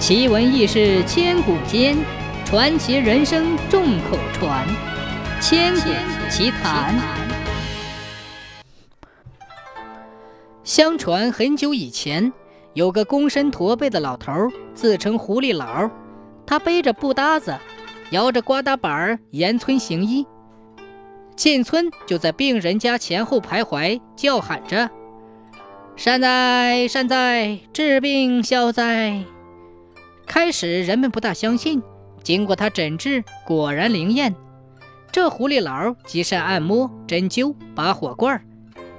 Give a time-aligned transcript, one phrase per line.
[0.00, 1.94] 奇闻异事千古间，
[2.46, 4.66] 传奇人生众口传。
[5.42, 5.90] 千古
[6.30, 6.98] 奇谈。
[10.64, 12.32] 相传很久以前，
[12.72, 14.32] 有个躬身驼背的老头，
[14.72, 15.90] 自称狐狸佬。
[16.46, 17.54] 他背着布搭子，
[18.10, 20.26] 摇着刮大板儿，沿村行医。
[21.36, 24.88] 进村就在病人家前后徘徊，叫喊着
[25.94, 29.22] ：“善哉善哉，治病消灾。”
[30.30, 31.82] 开始人们不大相信，
[32.22, 34.32] 经过他诊治，果然灵验。
[35.10, 38.40] 这狐狸佬极善按摩、针灸、拔火罐，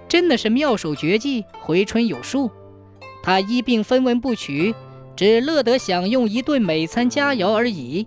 [0.09, 2.51] 真的是妙手绝技，回春有术。
[3.23, 4.75] 他医病分文不取，
[5.15, 8.05] 只乐得享用一顿美餐佳肴而已。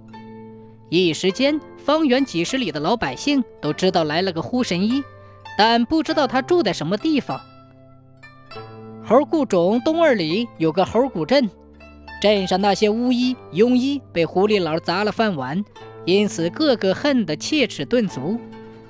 [0.91, 5.03] 一时间，方圆几十里的老百姓都知道来了个呼神医，
[5.57, 7.41] 但不知道他住在什么地方。
[9.03, 11.49] 猴谷冢东二里有个猴谷镇。
[12.25, 15.63] 镇上那些巫医、庸医被狐狸佬砸了饭碗，
[16.07, 18.41] 因此个个恨得切齿顿足。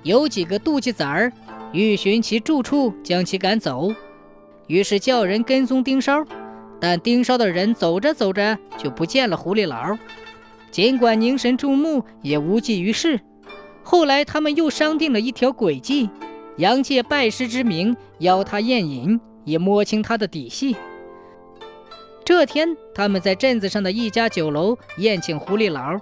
[0.05, 1.33] 有几个妒忌崽儿，
[1.73, 3.93] 欲寻其住处，将其赶走，
[4.69, 6.25] 于是叫人跟踪盯梢。
[6.81, 9.98] 但盯梢的人走着走着就不见了狐狸佬，
[10.71, 13.21] 尽管凝神注目，也无济于事。
[13.83, 16.09] 后来他们又商定了一条诡计，
[16.59, 20.77] 杨借拜师之名邀他宴饮，以摸清他的底细。
[22.25, 26.00] 这天，他们在镇子上的一家酒楼宴请狐狸佬。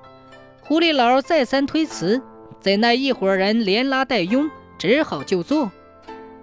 [0.60, 2.22] 狐狸佬再三推辞，
[2.60, 5.70] 怎奈一伙人连拉带拥，只好就坐。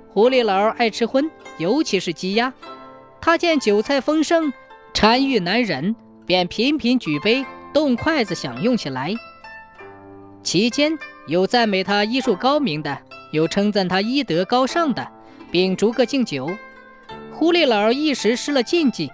[0.10, 2.54] 狐狸佬爱吃荤，尤其是鸡鸭。
[3.22, 4.52] 他见酒菜丰盛，
[4.94, 9.16] 馋欲难忍，便频频举杯，动筷子享用起来。
[10.44, 12.98] 其间有赞美他医术高明的，
[13.32, 15.08] 有称赞他医德高尚的，
[15.50, 16.52] 并逐个敬酒。
[17.32, 19.10] 狐狸佬一时失了禁忌。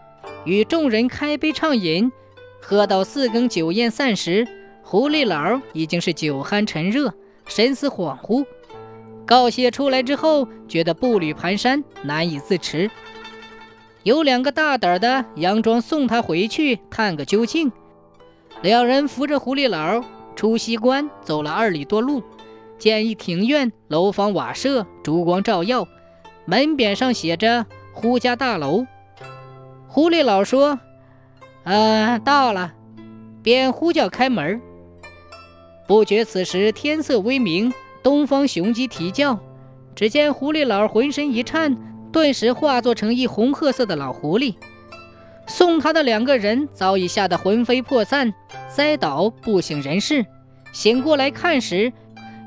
[0.45, 2.11] 与众人开杯畅饮，
[2.61, 4.47] 喝到四更酒宴散时，
[4.83, 7.13] 狐狸佬已经是酒酣沉热，
[7.47, 8.45] 神思恍惚。
[9.25, 12.89] 告谢出来之后，觉得步履蹒跚，难以自持。
[14.03, 17.71] 有两个大胆的佯装送他回去，探个究竟。
[18.61, 20.03] 两人扶着狐狸佬
[20.35, 22.21] 出西关，走了二里多路，
[22.77, 25.87] 见一庭院，楼房瓦舍，烛光照耀，
[26.45, 28.85] 门匾上写着“胡家大楼”。
[29.95, 30.77] 狐狸老说
[31.63, 32.73] ：“呃，到了。”
[33.41, 34.61] 便呼叫开门。
[35.87, 37.71] 不觉此时天色微明，
[38.03, 39.39] 东方雄鸡啼叫。
[39.95, 41.77] 只见狐狸老浑身一颤，
[42.11, 44.55] 顿时化作成一红褐色的老狐狸。
[45.47, 48.33] 送他的两个人早已吓得魂飞魄散，
[48.67, 50.25] 栽倒不省人事。
[50.73, 51.93] 醒过来看时，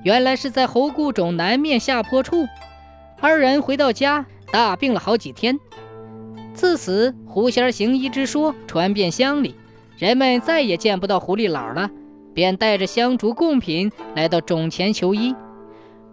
[0.04, 2.46] 原来是在猴谷冢南面下坡处。
[3.22, 5.58] 二人回到家，大病了好几天。
[6.58, 9.54] 自此，狐仙行医之说传遍乡里，
[9.96, 11.88] 人们再也见不到狐狸佬了，
[12.34, 15.36] 便带着香烛贡品来到冢前求医。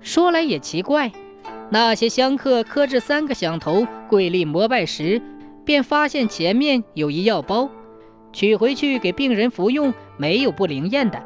[0.02, 1.12] 说来也奇怪，
[1.72, 5.20] 那些香客磕至三个响头，跪立膜拜时，
[5.66, 7.68] 便发现前面有一药包，
[8.32, 11.20] 取回去给病人服用，没有不灵验的。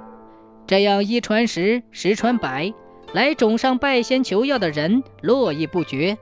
[0.65, 2.73] 这样一传十，十传百，
[3.11, 6.17] 来冢上拜仙求药的人络绎不绝。